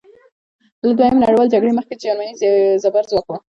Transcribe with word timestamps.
له 0.87 0.93
دویمې 0.97 1.21
نړیوالې 1.23 1.51
جګړې 1.53 1.77
مخکې 1.77 1.99
جرمني 2.01 2.33
زبرځواک 2.83 3.25
وه. 3.27 3.37